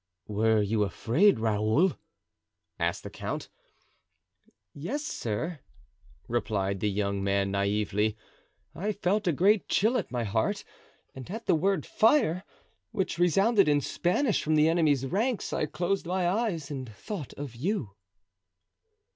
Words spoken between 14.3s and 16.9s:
from the enemy's ranks, I closed my eyes and